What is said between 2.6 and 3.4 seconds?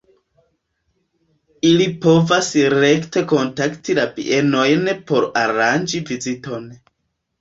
rekte